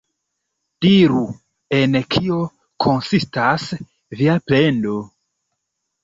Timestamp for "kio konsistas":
2.15-3.65